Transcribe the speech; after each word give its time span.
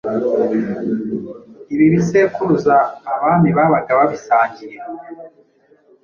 ibi 1.73 1.85
bisekuruza 1.93 2.75
Abami 3.13 3.49
babaga 3.57 3.91
babisangiye 3.99 4.77